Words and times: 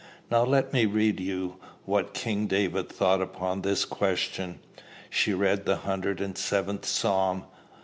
"Now 0.31 0.43
let 0.43 0.73
me 0.73 0.87
read 0.87 1.19
you 1.19 1.57
what 1.85 2.15
King 2.15 2.47
David 2.47 2.89
thought 2.89 3.21
upon 3.21 3.61
this 3.61 3.85
question." 3.85 4.57
She 5.11 5.31
read 5.31 5.67
the 5.67 5.75
hundred 5.75 6.19
and 6.19 6.35
seventh 6.35 6.87
Psalm. 6.87 7.43